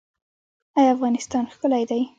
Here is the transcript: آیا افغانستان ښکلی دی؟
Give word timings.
آیا 0.77 0.89
افغانستان 0.95 1.43
ښکلی 1.53 1.83
دی؟ 1.89 2.01